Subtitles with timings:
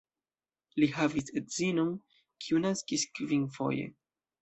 [0.83, 1.93] Li havis edzinon,
[2.47, 3.89] kiu naskis kvinfoje.